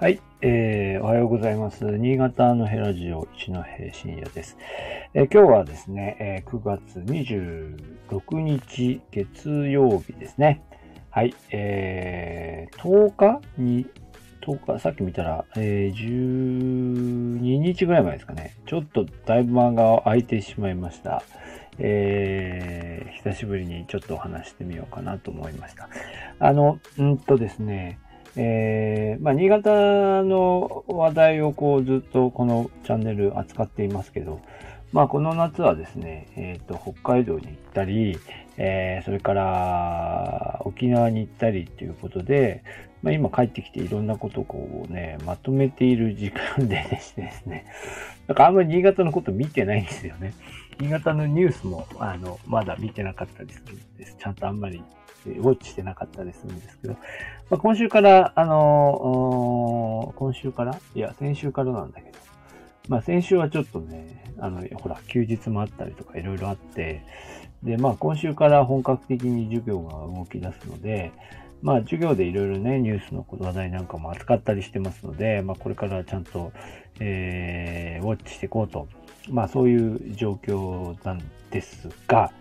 [0.00, 1.84] はい、えー、おはようございます。
[1.84, 3.62] 新潟のヘラジオ一戸
[3.92, 4.56] 深夜です。
[5.12, 10.62] えー、今日はですね、えー、9月26日月曜日ですね。
[11.10, 13.86] はい、えー、10日に、
[14.40, 18.54] 10日、さっき見たら、えー、12日ぐらい前ですかね。
[18.64, 21.22] ちょっとだいぶ漫画を空いてしまいました。
[21.78, 25.90] えー、久しぶりにちょっとお話してみようかなと思いました。
[26.38, 27.98] あの、うんとですね、
[28.36, 34.40] えー、まあ、新潟の話題をこうずっとこのチャンネル扱っていますけど、
[34.92, 38.18] まあ、この夏はですね、えっ、ー、と、北海道に行ったり、
[38.56, 42.64] えー、それから沖縄に行ったりっていうことで、
[43.02, 47.66] まあ、今帰ってきていろんなことをこうね、まとめている時間でですね、
[48.26, 50.34] なんかあんまり新潟のこと見てないんですよね。
[50.80, 54.16] 新潟のニュースも、あの、まだ見てなかったりするんです。
[54.18, 54.82] ちゃんとあんまり
[55.26, 56.98] えウォッチしてなかったりするんですけど、ま
[57.50, 60.78] あ、今週から、あの、今週から？
[60.94, 62.18] いや、先週からなんだけど、
[62.88, 67.02] まあ先週はちょっとね、あの、ほら、休日もあったりとかいろいろあって、
[67.62, 71.12] で、まあ今週から本格的に授業が動き出すので、
[71.60, 76.52] まあ授業でいろいろね、ニュースの話題なんかも扱ったりしてますので、まあこれからちゃんと、
[76.98, 78.88] えー、ウォッチしていこうと、
[79.28, 82.32] まあそういう状況なんですが、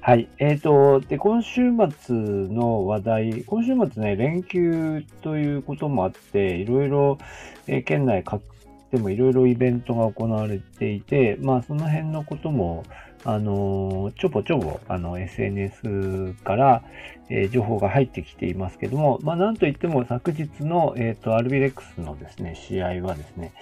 [0.00, 0.28] はい。
[0.38, 7.18] えっ、ー、と、で、今週末の話題、今週末ね、連休ということもあって、いろいろ、
[7.66, 8.42] えー、県内各
[8.90, 12.84] でもいろいろイベントが行われていて、まあその辺のことも、
[13.24, 16.82] あのちょぼちょぼ、あの、SNS から、
[17.28, 23.52] えー、情報が入ってきていますけども、まあなんといっても昨日の、えっ、ー、と、アルビレックスのですね、試合はですね、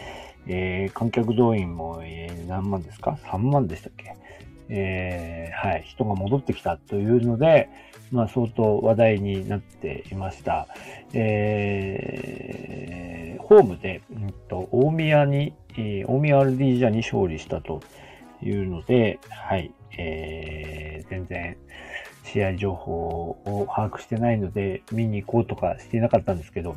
[0.46, 4.14] えー、観客動員も、えー、何万ですか ?3 万でしたっけ？
[4.68, 7.68] えー、はい、人が戻ってきたというので、
[8.10, 10.66] まあ、相当話題になっていました。
[11.12, 17.80] えー、ホームで、うんと、大宮に、え大宮アルディージャに勝利したと
[18.42, 21.56] いうので、はい、えー、全然
[22.24, 22.92] 試合情報
[23.44, 26.76] を把握してないので、見に行こうとかしていなかったんですけど、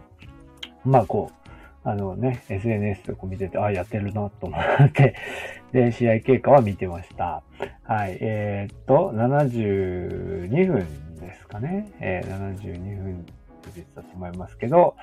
[0.86, 1.40] まあ、こう、
[1.84, 5.16] あのね、SNS とか見てて、あ、やってるなと思って、
[5.72, 7.42] で、試合経過は見てました。
[7.84, 11.90] はい、えー、っと、72分ですかね。
[12.00, 13.26] えー、72分
[13.74, 14.96] 出てたと思いますけど、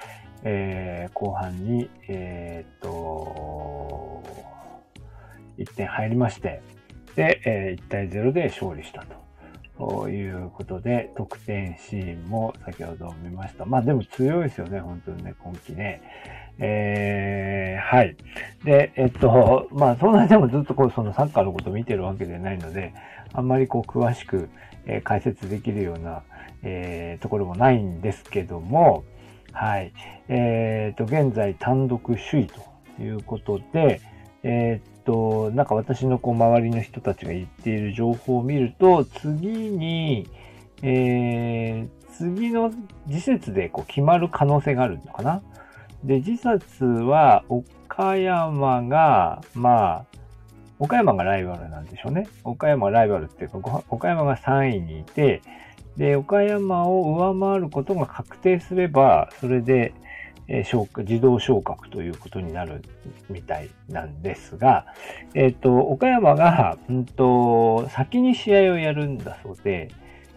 [0.44, 4.22] えー、後半に、えー、っと、
[5.58, 6.62] 1点入りまして、
[7.14, 9.26] で、えー、1対0で勝利したと。
[9.78, 13.66] ということで、得点シーンも先ほど見ました。
[13.66, 16.00] まあでも強いですよね、本当にね、今季ね。
[16.58, 18.16] えー、はい。
[18.64, 22.94] で、えっと、まあそんなでもずっとこう、そのサッカーのこと見てるわけではないので、
[23.34, 24.48] あんまりこう、詳しく、
[24.86, 26.22] えー、解説できるような、
[26.62, 29.04] えー、ところもないんですけども、
[29.52, 29.92] はい。
[30.28, 34.00] えっ、と、現在単独首位ということで、
[34.42, 40.28] えっ、と、なんか私のこう周りの人たちが言っている情報を見ると、次に、
[40.82, 42.70] えー、次の
[43.08, 45.42] 次節でこう決まる可能性があるのかな？
[46.04, 50.04] で、次節は岡山が、まあ、
[50.78, 52.28] 岡山がライバルなんでしょうね。
[52.44, 55.40] 岡山ライバルっていうか、岡山が3位にいて、
[55.96, 59.94] で、岡山を上回ることが確定すれば、それで、
[60.48, 62.82] えー、自動昇格ということになる
[63.28, 64.86] みたいなんですが、
[65.34, 69.90] えっ、ー、と、岡山が、うんと、先に試合をやるんだそうで、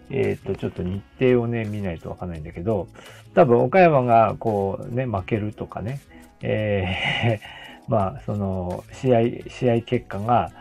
[0.09, 2.88] えっ、ー、と、ちょっと日程をね、見ないとわかんないんだけど、
[3.36, 6.02] 多分岡山がこうね、負けるとかね、
[6.41, 10.52] えー、 まあ、その、試合、試合結果が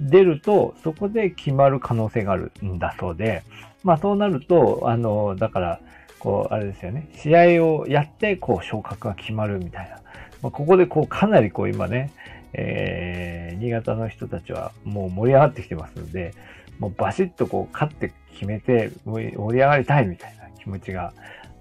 [0.00, 3.42] 出ると、そこで決まる可能性があるんだそうで、
[3.82, 5.80] まあそうなると、あの、だから、
[6.20, 7.08] こう、あれですよね。
[7.16, 9.96] 試合をやって、こう、昇格が決まるみたいな。
[10.42, 12.12] まあ、ここで、こう、かなりこう、今ね、
[12.52, 16.34] えー、新潟の人たちはもう盛り上がってきてますので、
[16.78, 21.12] もうバシッとこう、勝って決めて盛り上がりたいみたいな気持ちが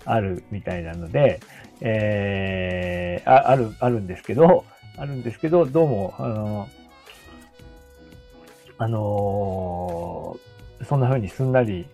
[0.06, 1.40] あるみたいなので、
[1.82, 4.66] えー、あある、あるんですけど、
[4.98, 6.68] あるんですけど、どうも、あの、
[8.78, 11.86] あのー、そんな風にすんなり、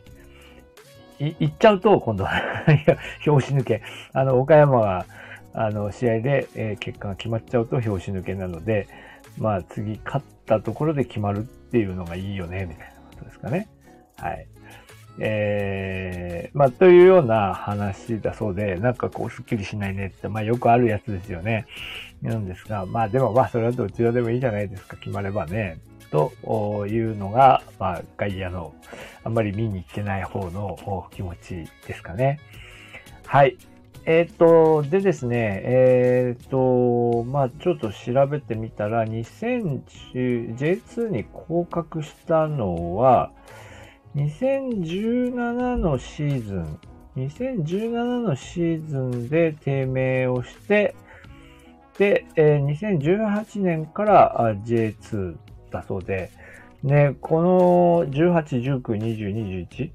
[1.20, 2.32] 行っちゃうと、今度は
[3.26, 3.82] 表紙抜け。
[4.14, 5.06] あの、岡山が、
[5.54, 8.88] あの、試合で、えー、結果が決まっちゃうと表紙抜けなので、
[9.38, 13.68] まあ、次、勝ったところで決まるっていうのがいいよね、みたいなことですかね。
[14.18, 14.48] はい。
[15.18, 21.66] えー、まあ、というような話だそうで、なんかこう、すっきりしないねって、まあ、よくあるやつですよね。
[22.22, 25.78] なんですが、まあ、でもまあ、それはどちらでもいいじゃないですか、決まればね。
[26.16, 28.74] というのが、まあ、外野の、
[29.26, 32.40] あんまり見に行ってない方の気持ちですかね。
[33.26, 33.58] はい。
[34.06, 43.32] えっ、と、でですね、えっ、と、まあちょっと調べてみたら、2010、J2 に降格したのは、
[44.16, 46.80] 2017のシーズン、
[47.18, 50.96] 2017のシーズンで低迷をして、
[51.98, 55.45] で、えー、2018年から J2
[55.76, 56.32] だそうで、
[56.84, 59.92] ね、この18、19、20、21、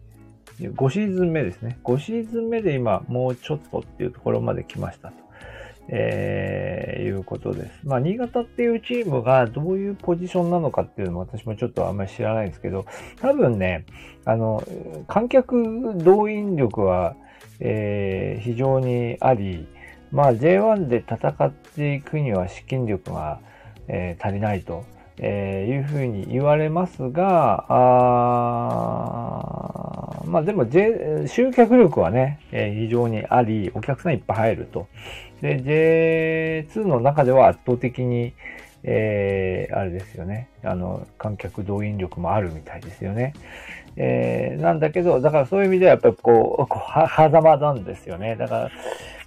[0.75, 1.79] 5シーズン目ですね。
[1.85, 5.15] 5シーズン目で今、もうちょっとっていうところまで来ましたと。
[5.93, 7.81] えー、いうことです。
[7.85, 12.87] まあ、新潟っていうチームがどういうポジションなのかっていうのも私もちょっとあんまり知らないんですけど、
[13.21, 13.85] 多分ね、
[14.25, 14.63] あの、
[15.09, 17.17] 観客動員力は、
[17.59, 19.67] えー、非常にあり、
[20.13, 23.41] まあ、J1 で戦っていくには資金力が、
[23.89, 24.85] えー、足りないと。
[25.23, 29.21] えー、いうふうに言われますが、あ
[30.25, 34.89] まあでも、J、集客力はね、えー、非常にあり、お客さんいっぱい入ると。
[35.43, 35.61] で、
[36.73, 38.33] J2 の中では圧倒的に、
[38.83, 40.49] えー、あれですよね。
[40.63, 43.35] あの、観客動員力もあるみたいですよね。
[43.97, 48.37] えー、なんだけど、だからそういう意味ではやっぱりこう、こうは、狭間なんですよね。
[48.37, 48.71] だから、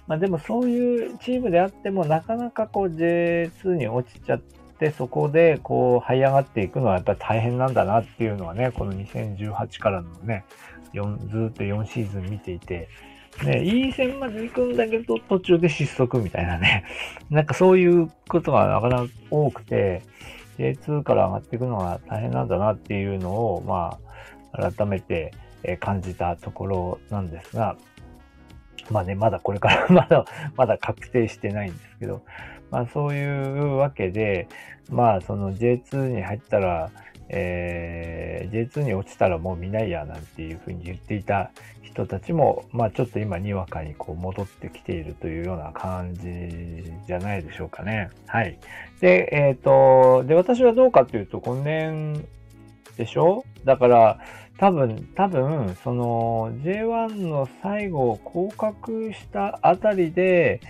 [0.08, 10.44] まあでもそういうチームであっても、なかなかこう J2 に落ちちゃって、で、そこで、こう、這い上がっていくのはやっぱり大変なんだなっていうのはね、この2018からのね、
[10.92, 12.88] 4ずっと4シーズン見ていて、
[13.42, 16.84] ね、いい線まで行くんだけど、途中で失速みたいなね。
[17.30, 20.02] なんかそういうことがなかなか多くて、
[20.58, 23.98] J2 から上がっていくのが大変なんだなっていうのを、ま
[24.52, 25.32] あ、改めて
[25.80, 27.76] 感じたところなんですが、
[28.90, 30.24] まあね、まだこれから まだ、
[30.56, 32.22] まだ確定してないんですけど、
[32.70, 34.48] まあそういうわけで、
[34.90, 36.90] まあその J2 に入ったら、
[37.28, 41.50] えー、J2 に落ちたらもう見ないやなんていうふうに言っていた
[41.82, 48.10] 人たちも、まあちょっと今にわかにこう戻ってきているというような感じじゃないでしょうかね。
[48.26, 48.58] はい。
[49.00, 52.24] で、えっ、ー、と、で、私はどうかというと、今年
[52.96, 53.44] でしょ？
[53.64, 54.18] だから、
[54.58, 60.60] 多分、多分、その J1 の最後を降格したあたりで、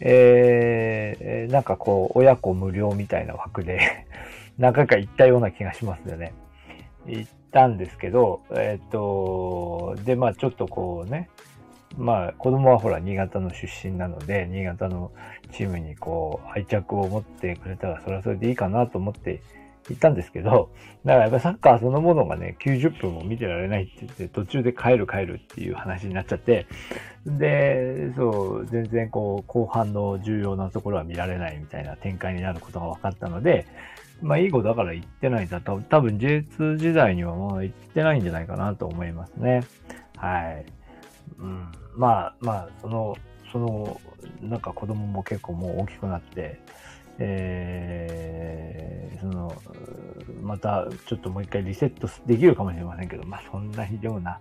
[0.00, 4.06] えー、なんかこう、親子無料みたいな枠で
[4.58, 6.32] 何回か行ったような気がしますよね。
[7.06, 11.28] 行ったんですけど、えっ、ー、と、で、まあちょっとこうね、
[11.96, 15.12] まあ子供はほら新潟の出身なので、新潟の
[15.52, 19.42] チームにこう愛着を持ってくれたらそれはそれでいいかなと思って
[19.90, 20.70] 行ったんですけど、
[21.04, 26.66] だからやっぱサッカーそのものがね、90分も見てられないって言って、途中で帰る帰るっていう話になっちゃって、
[27.26, 33.66] で、そう、全然こう、後半の重要なところは見られないみたいな展開になることが分かったので、
[34.22, 39.62] まあ、いい子だから行ってないんだと、多分 J2 時代にはもう行ってないんじゃないかなと思いますね。
[40.16, 40.66] はい。
[41.38, 41.68] うん。
[41.96, 43.16] まあ、まあ、その、
[43.50, 44.00] その、
[44.42, 46.60] なんか子供も結構もう大きくなって、
[47.20, 49.54] えー、その、
[50.42, 54.40] またちょっともう一回リセットできるかもしれませんけど、まあそんな非常な、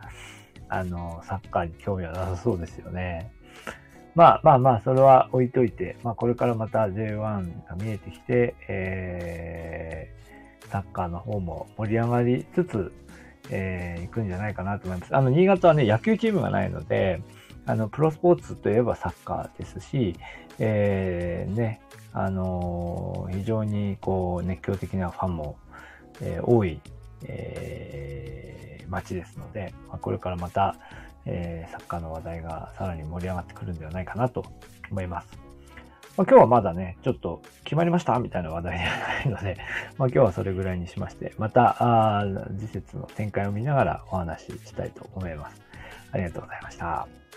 [0.70, 3.32] あの、サッカーに興味はなさそうですよね。
[4.16, 12.92] まあまあまあ、それは置いといて、まあこれからまた J1 が見えてきて、えー、サッカーの方も盛り上がりつつ、
[13.50, 15.16] えー、行くんじゃないかなと思います。
[15.16, 17.22] あの、新潟はね、野球チームがないので、
[17.70, 20.16] あの、プロスポーツといえばサッカーですし、
[20.58, 21.82] えー、ね、
[22.14, 25.56] あのー、非常にこう、熱狂的なファンも、
[26.20, 26.82] えー、多い、
[27.26, 30.78] えー、街ですので、まあ、これからまた、
[31.28, 34.44] えー、サッカーの話題がさらに盛り上がってくるんではないかなと
[34.90, 35.28] 思います。
[36.18, 39.58] まあ、今日はまだね、ちょっと決まりましたみたいな話題ではないので、
[40.00, 42.26] まあ、今日はそれぐらいにしまして、また、あ
[42.58, 45.62] 次節の展開を見ながらお話ししたいと思います。
[46.12, 47.29] ありがとうございました。